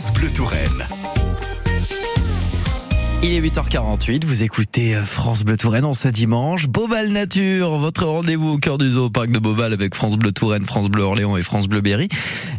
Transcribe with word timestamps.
France 0.00 0.14
Bleu 0.14 0.30
Touraine. 0.30 0.88
Il 3.22 3.32
est 3.34 3.40
8h48, 3.42 4.24
vous 4.24 4.42
écoutez 4.42 4.94
France 4.94 5.42
Bleu 5.42 5.58
Touraine 5.58 5.84
en 5.84 5.92
ce 5.92 6.08
dimanche. 6.08 6.68
Beauval 6.68 7.10
Nature, 7.10 7.76
votre 7.76 8.06
rendez-vous 8.06 8.52
au 8.52 8.56
cœur 8.56 8.78
du 8.78 8.88
zoo 8.88 9.10
parc 9.10 9.30
de 9.30 9.38
Beauval 9.38 9.74
avec 9.74 9.94
France 9.94 10.16
Bleu 10.16 10.32
Touraine, 10.32 10.64
France 10.64 10.88
Bleu 10.88 11.02
Orléans 11.02 11.36
et 11.36 11.42
France 11.42 11.68
Bleu 11.68 11.82
Berry. 11.82 12.08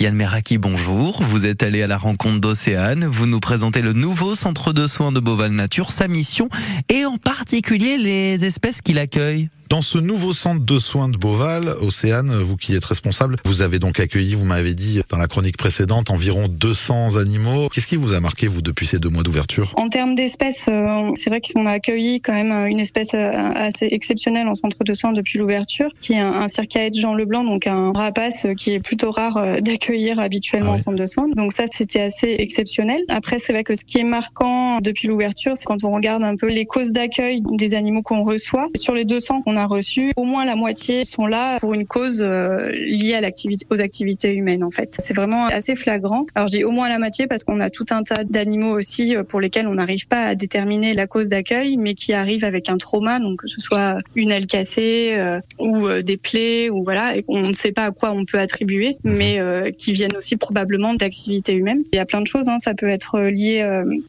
Yann 0.00 0.14
Meraki, 0.14 0.56
bonjour. 0.56 1.22
Vous 1.24 1.44
êtes 1.44 1.62
allé 1.62 1.82
à 1.82 1.86
la 1.86 1.98
rencontre 1.98 2.40
d'Océane. 2.40 3.04
Vous 3.04 3.26
nous 3.26 3.40
présentez 3.40 3.82
le 3.82 3.92
nouveau 3.92 4.34
centre 4.34 4.72
de 4.72 4.86
soins 4.86 5.12
de 5.12 5.20
Beauval 5.20 5.50
Nature, 5.50 5.90
sa 5.90 6.08
mission 6.08 6.48
et 6.88 7.04
en 7.04 7.18
particulier 7.18 7.98
les 7.98 8.46
espèces 8.46 8.80
qu'il 8.80 8.98
accueille. 8.98 9.50
Dans 9.68 9.82
ce 9.82 9.98
nouveau 9.98 10.32
centre 10.32 10.64
de 10.64 10.78
soins 10.78 11.08
de 11.08 11.16
Beauval, 11.16 11.74
Océane, 11.80 12.32
vous 12.40 12.56
qui 12.56 12.76
êtes 12.76 12.84
responsable, 12.84 13.34
vous 13.44 13.62
avez 13.62 13.80
donc 13.80 13.98
accueilli, 13.98 14.36
vous 14.36 14.44
m'avez 14.44 14.74
dit 14.74 15.00
dans 15.08 15.18
la 15.18 15.26
chronique 15.26 15.56
précédente, 15.56 16.08
environ 16.10 16.46
200 16.46 17.16
animaux. 17.16 17.68
Qu'est-ce 17.70 17.88
qui 17.88 17.96
vous 17.96 18.12
a 18.12 18.20
marqué, 18.20 18.46
vous, 18.46 18.62
depuis 18.62 18.86
ces 18.86 18.98
deux 18.98 19.08
mois 19.08 19.24
d'ouverture? 19.24 19.74
En 19.76 19.88
termes 19.88 20.14
d'espèces, 20.14 20.66
euh, 20.68 21.10
c'est 21.14 21.30
vrai 21.30 21.40
qu'on 21.40 21.66
a 21.66 21.72
accueilli 21.72 22.20
quand 22.20 22.32
même 22.32 22.52
une 22.68 22.78
espèce 22.78 23.14
euh, 23.14 23.32
assez 23.56 23.88
exceptionnelle 23.90 24.46
en 24.46 24.54
centre 24.54 24.84
de 24.84 24.94
soins 24.94 25.12
depuis 25.12 25.40
l'ouverture, 25.40 25.90
qui 25.98 26.12
est 26.12 26.20
un 26.20 26.46
circaète 26.46 26.96
Jean 26.96 27.14
Leblanc, 27.14 27.42
donc 27.42 27.66
un 27.66 27.90
rapace 27.90 28.46
qui 28.56 28.72
est 28.72 28.80
plutôt 28.80 29.10
rare 29.10 29.36
euh, 29.36 29.56
d'accueillir 29.60 30.20
habituellement 30.20 30.72
en 30.72 30.78
centre 30.78 30.96
de 30.96 31.06
soins. 31.06 31.26
Donc 31.34 31.52
ça, 31.52 31.64
c'était 31.66 32.02
assez 32.02 32.36
exceptionnel. 32.38 33.00
Après, 33.08 33.40
c'est 33.40 33.52
vrai 33.52 33.64
que 33.64 33.74
ce 33.74 33.84
qui 33.84 33.98
est 33.98 34.04
marquant 34.04 34.78
depuis 34.80 35.08
l'ouverture, 35.08 35.56
c'est 35.56 35.64
quand 35.64 35.82
on 35.82 35.90
regarde 35.90 36.22
un 36.22 36.36
peu 36.36 36.48
les 36.52 36.66
causes 36.66 36.92
d'accueil 36.92 37.40
des 37.50 37.74
animaux 37.74 38.02
qu'on 38.02 38.22
reçoit. 38.22 38.68
Sur 38.76 38.94
les 38.94 39.04
200 39.04 39.42
qu'on 39.42 39.55
a 39.56 39.66
reçus, 39.66 40.12
au 40.16 40.24
moins 40.24 40.44
la 40.44 40.56
moitié 40.56 41.04
sont 41.04 41.26
là 41.26 41.58
pour 41.60 41.74
une 41.74 41.86
cause 41.86 42.22
euh, 42.22 42.70
liée 42.72 43.14
à 43.14 43.20
l'activité, 43.20 43.66
aux 43.70 43.80
activités 43.80 44.32
humaines 44.32 44.64
en 44.64 44.70
fait. 44.70 44.94
C'est 44.98 45.14
vraiment 45.14 45.46
assez 45.46 45.76
flagrant. 45.76 46.26
Alors 46.34 46.48
je 46.48 46.58
dis 46.58 46.64
au 46.64 46.70
moins 46.70 46.88
la 46.88 46.98
moitié 46.98 47.26
parce 47.26 47.44
qu'on 47.44 47.60
a 47.60 47.70
tout 47.70 47.86
un 47.90 48.02
tas 48.02 48.24
d'animaux 48.24 48.76
aussi 48.76 49.16
euh, 49.16 49.24
pour 49.24 49.40
lesquels 49.40 49.66
on 49.66 49.74
n'arrive 49.74 50.06
pas 50.08 50.24
à 50.24 50.34
déterminer 50.34 50.94
la 50.94 51.06
cause 51.06 51.28
d'accueil, 51.28 51.76
mais 51.76 51.94
qui 51.94 52.12
arrivent 52.12 52.44
avec 52.44 52.68
un 52.68 52.76
trauma, 52.76 53.18
donc 53.18 53.40
que 53.40 53.48
ce 53.48 53.60
soit 53.60 53.98
une 54.14 54.30
aile 54.30 54.46
cassée 54.46 55.14
euh, 55.16 55.40
ou 55.58 55.88
des 56.02 56.16
plaies 56.16 56.70
ou 56.70 56.84
voilà, 56.84 57.16
et 57.16 57.24
on 57.28 57.40
ne 57.40 57.52
sait 57.52 57.72
pas 57.72 57.84
à 57.84 57.90
quoi 57.90 58.12
on 58.12 58.24
peut 58.24 58.38
attribuer, 58.38 58.92
mhm. 59.04 59.16
mais 59.16 59.72
qui 59.76 59.92
viennent 59.92 60.16
aussi 60.16 60.36
probablement 60.36 60.94
d'activités 60.94 61.54
humaines. 61.54 61.82
Il 61.92 61.96
y 61.96 62.00
a 62.00 62.06
plein 62.06 62.20
de 62.20 62.26
choses, 62.26 62.48
hein. 62.48 62.58
ça 62.58 62.74
peut 62.74 62.88
être 62.88 63.20
lié 63.20 63.60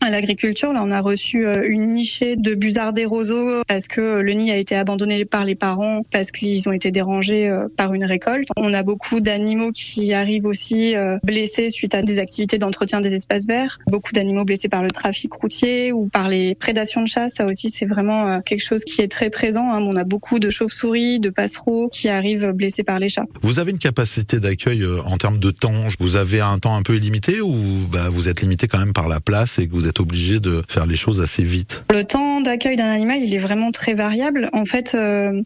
à 0.01 0.09
l'agriculture. 0.09 0.73
Là, 0.73 0.81
on 0.83 0.91
a 0.91 1.01
reçu 1.01 1.45
une 1.67 1.93
nichée 1.93 2.35
de 2.35 2.55
busards 2.55 2.93
des 2.93 3.05
roseaux 3.05 3.61
parce 3.67 3.87
que 3.87 4.19
le 4.19 4.33
nid 4.33 4.51
a 4.51 4.57
été 4.57 4.75
abandonné 4.75 5.25
par 5.25 5.36
les 5.45 5.55
parents 5.55 6.01
parce 6.11 6.31
qu'ils 6.31 6.67
ont 6.69 6.71
été 6.71 6.91
dérangés 6.91 7.47
euh, 7.47 7.67
par 7.75 7.93
une 7.93 8.03
récolte. 8.03 8.47
On 8.55 8.73
a 8.73 8.83
beaucoup 8.83 9.19
d'animaux 9.19 9.71
qui 9.71 10.13
arrivent 10.13 10.45
aussi 10.45 10.95
euh, 10.95 11.17
blessés 11.23 11.69
suite 11.69 11.95
à 11.95 12.01
des 12.01 12.19
activités 12.19 12.57
d'entretien 12.57 13.01
des 13.01 13.13
espaces 13.15 13.45
verts. 13.45 13.79
Beaucoup 13.87 14.11
d'animaux 14.13 14.45
blessés 14.45 14.69
par 14.69 14.83
le 14.83 14.91
trafic 14.91 15.33
routier 15.33 15.91
ou 15.91 16.07
par 16.07 16.29
les 16.29 16.55
prédations 16.55 17.01
de 17.01 17.07
chasse. 17.07 17.35
Ça 17.35 17.45
aussi, 17.45 17.69
c'est 17.69 17.85
vraiment 17.85 18.27
euh, 18.27 18.39
quelque 18.39 18.63
chose 18.63 18.83
qui 18.83 19.01
est 19.01 19.07
très 19.07 19.29
présent. 19.29 19.71
Hein. 19.71 19.83
On 19.87 19.95
a 19.95 20.03
beaucoup 20.03 20.39
de 20.39 20.49
chauves-souris, 20.49 21.19
de 21.19 21.29
passereaux 21.29 21.89
qui 21.89 22.09
arrivent 22.09 22.51
blessés 22.51 22.83
par 22.83 22.99
les 22.99 23.09
chats. 23.09 23.25
Vous 23.41 23.59
avez 23.59 23.71
une 23.71 23.77
capacité 23.77 24.39
d'accueil 24.39 24.85
en 25.05 25.17
termes 25.17 25.39
de 25.39 25.51
temps? 25.51 25.85
Vous 25.99 26.15
avez 26.15 26.41
un 26.41 26.57
temps 26.57 26.75
un 26.75 26.83
peu 26.83 26.95
illimité 26.95 27.41
ou 27.41 27.55
bah, 27.91 28.09
vous 28.09 28.29
êtes 28.29 28.41
limité 28.41 28.67
quand 28.67 28.79
même 28.79 28.93
par 28.93 29.07
la 29.07 29.19
place 29.19 29.59
et 29.59 29.67
que 29.67 29.73
vous 29.73 29.87
êtes 29.87 29.99
obligé 29.99 30.39
de 30.39 30.61
faire 30.67 30.85
les 30.85 30.95
choses 30.95 31.21
assez 31.21 31.43
vite? 31.43 31.83
Le 31.91 32.03
temps 32.03 32.41
d'accueil 32.41 32.75
d'un 32.75 32.91
animal, 32.91 33.19
il 33.21 33.33
est 33.33 33.39
vraiment 33.39 33.71
très 33.71 33.93
variable. 33.93 34.49
En 34.53 34.65
fait, 34.65 34.95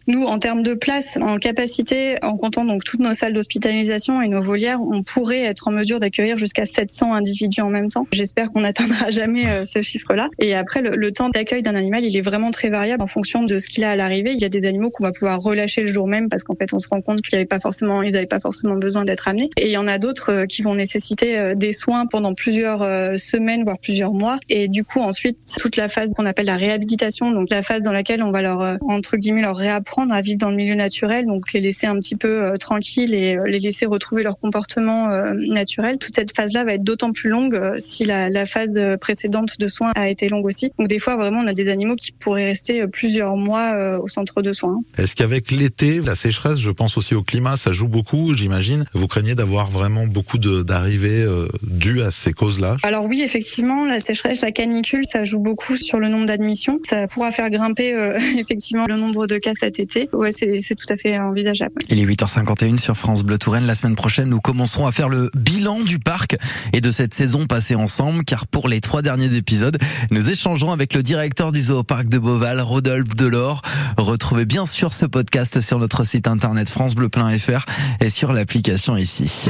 nous, 0.08 0.24
en 0.24 0.40
termes 0.40 0.64
de 0.64 0.74
place, 0.74 1.18
en 1.22 1.38
capacité, 1.38 2.16
en 2.22 2.36
comptant 2.36 2.66
donc 2.66 2.84
toutes 2.84 3.00
nos 3.00 3.14
salles 3.14 3.34
d'hospitalisation 3.34 4.22
et 4.22 4.28
nos 4.28 4.42
volières, 4.42 4.80
on 4.82 5.04
pourrait 5.04 5.42
être 5.44 5.68
en 5.68 5.72
mesure 5.72 6.00
d'accueillir 6.00 6.38
jusqu'à 6.38 6.66
700 6.66 7.14
individus 7.14 7.62
en 7.62 7.70
même 7.70 7.90
temps. 7.90 8.08
J'espère 8.12 8.52
qu'on 8.52 8.62
n'atteindra 8.62 9.10
jamais 9.10 9.48
euh, 9.48 9.66
ce 9.66 9.82
chiffre-là. 9.82 10.30
Et 10.40 10.56
après, 10.56 10.82
le, 10.82 11.12
temps 11.12 11.30
d'accueil 11.30 11.62
d'un 11.62 11.76
animal, 11.76 12.06
il 12.06 12.16
est 12.16 12.22
vraiment 12.22 12.52
très 12.52 12.70
variable 12.70 13.04
en 13.04 13.08
fonction 13.08 13.44
de 13.44 13.58
ce 13.58 13.68
qu'il 13.68 13.84
a 13.84 13.92
à 13.92 13.96
l'arrivée. 13.96 14.32
Il 14.34 14.42
y 14.42 14.46
a 14.46 14.50
des 14.50 14.66
animaux 14.66 14.89
qu'on 14.89 15.04
va 15.04 15.11
pouvoir 15.11 15.39
relâcher 15.42 15.82
le 15.82 15.88
jour 15.88 16.08
même 16.08 16.30
parce 16.30 16.44
qu'en 16.44 16.55
fait, 16.55 16.73
on 16.73 16.80
se 16.80 16.88
rend 16.88 17.02
compte 17.02 17.22
qu'ils 17.22 17.38
n'avaient 17.38 17.45
pas 17.45 17.60
forcément, 17.60 18.02
n'avaient 18.02 18.26
pas 18.26 18.39
forcément 18.39 18.76
besoin 18.76 19.04
d'être 19.04 19.28
amenés. 19.28 19.50
Et 19.58 19.67
il 19.67 19.72
y 19.72 19.78
en 19.78 19.88
a 19.88 19.98
d'autres 19.98 20.32
euh, 20.32 20.45
qui 20.45 20.61
vont 20.61 20.76
nécessiter 20.76 21.38
euh, 21.38 21.55
des 21.55 21.72
soins 21.72 22.05
pendant 22.05 22.34
plusieurs 22.34 22.82
semaines, 23.20 23.64
voire 23.64 23.80
plusieurs 23.80 24.14
mois. 24.14 24.38
Et 24.50 24.67
du 24.67 24.84
coup, 24.84 25.00
ensuite, 25.00 25.38
toute 25.60 25.76
la 25.76 25.89
phase 25.89 26.14
qu'on 26.14 26.26
appelle 26.26 26.45
la 26.45 26.58
réhabilitation, 26.58 27.32
donc 27.32 27.50
la 27.50 27.61
phase 27.61 27.84
dans 27.84 27.92
laquelle 27.92 28.23
on 28.23 28.32
va 28.32 28.42
leur, 28.42 28.78
entre 28.82 29.17
guillemets, 29.17 29.42
leur 29.42 29.55
réapprendre 29.71 29.82
apprendre 29.82 30.14
à 30.14 30.21
vivre 30.21 30.37
dans 30.37 30.49
le 30.49 30.55
milieu 30.55 30.76
naturel, 30.76 31.26
donc 31.26 31.54
les 31.54 31.59
laisser 31.59 31.87
un 31.87 31.95
petit 31.95 32.15
peu 32.15 32.43
euh, 32.43 32.55
tranquilles 32.55 33.14
et 33.15 33.36
euh, 33.36 33.45
les 33.45 33.59
laisser 33.59 33.86
retrouver 33.86 34.23
leur 34.23 34.39
comportement 34.39 35.09
euh, 35.09 35.33
naturel. 35.33 35.98
Toute 35.98 36.15
cette 36.15 36.36
phase-là 36.36 36.64
va 36.64 36.76
être 36.76 36.83
d'autant 36.83 37.11
plus 37.11 37.30
longue 37.30 37.59
si 37.80 38.05
la, 38.05 38.30
la, 38.30 38.45
phase 38.45 38.80
précédente 38.99 39.60
de 39.60 39.67
soins 39.67 39.92
a 39.95 40.10
été 40.10 40.30
longue 40.30 40.45
aussi. 40.45 40.71
Donc 40.77 40.87
des 40.87 40.99
fois, 40.99 41.15
vraiment, 41.15 41.39
on 41.39 41.48
a 41.48 41.54
des 41.54 41.70
animaux 41.70 41.95
qui 41.95 42.11
pourraient 42.11 42.45
rester 42.45 42.87
plusieurs 42.87 43.36
mois 43.36 43.99
au 43.99 44.08
centre 44.08 44.42
de 44.42 44.52
soins. 44.52 44.81
Est-ce 44.98 45.15
qu'avec 45.15 45.52
l'été, 45.52 45.99
la 45.99 46.15
sécheresse, 46.15 46.60
je 46.60 46.71
pense 46.71 46.98
aussi 46.98 47.15
au 47.15 47.23
climat, 47.23 47.58
ça 47.58 47.71
joue 47.71 47.87
beaucoup, 47.87 48.33
j'imagine? 48.33 48.86
Vous 48.93 49.08
craignez 49.08 49.36
d'avoir 49.36 49.67
vraiment 49.70 50.05
beaucoup 50.05 50.37
d'arrivées 50.37 51.26
dues 51.64 52.02
à 52.02 52.11
ces 52.11 52.33
causes-là? 52.33 52.77
Alors 52.83 53.05
oui, 53.05 53.21
effectivement, 53.21 53.86
la 53.86 53.99
sécheresse, 53.99 54.42
la 54.42 54.52
canicule, 54.52 55.05
ça 55.05 55.23
joue 55.23 55.39
beaucoup 55.39 55.77
sur 55.77 55.99
le 55.99 56.10
nombre 56.10 56.26
d'admissions. 56.26 56.80
Ça 56.87 57.08
pourra 57.08 57.31
faire 57.31 57.49
grimper 57.49 57.92
effectivement 58.37 58.86
le 58.87 58.98
nombre 58.98 59.27
de 59.27 59.37
cas 59.37 59.54
cet 59.61 59.80
été. 59.80 60.10
C'est 60.32 60.76
tout 60.76 60.92
à 60.92 60.98
fait 60.98 61.20
envisageable. 61.20 61.76
Il 61.89 61.99
est 61.99 62.05
8h51 62.05 62.77
sur 62.77 62.98
France 62.98 63.23
Bleu 63.23 63.38
Touraine. 63.38 63.66
La 63.66 63.76
semaine 63.76 63.95
prochaine, 63.95 64.27
nous 64.27 64.39
commencerons 64.39 64.88
à 64.88 64.92
faire 64.92 65.08
le 65.08 65.30
bilan 65.36 65.82
du 65.82 65.99
parc 65.99 66.36
et 66.73 66.82
de 66.82 66.92
cette 66.92 67.14
saison 67.14 67.45
passée 67.45 67.76
ensemble, 67.76 68.23
car 68.23 68.48
pour 68.48 68.67
les 68.67 68.82
trois 68.82 69.04
derniers 69.04 69.36
épisodes, 69.36 69.77
nous 70.10 70.30
échangerons 70.30 70.72
avec 70.72 70.94
le 70.95 71.04
directeur 71.04 71.52
du 71.52 71.61
Parc 71.88 72.10
de 72.10 72.17
Beauval, 72.17 72.60
Rodolphe 72.60 73.16
Delors. 73.16 73.61
Retrouvez 73.98 74.45
bien 74.45 74.66
sûr 74.66 74.94
ce 74.94 75.05
podcast 75.05 75.61
sur 75.61 75.78
notre 75.78 76.04
site 76.04 76.28
internet 76.28 76.67
francebleu.fr 76.67 77.66
et 77.99 78.10
sur 78.10 78.33
l'application 78.33 78.98
ici. 78.98 79.49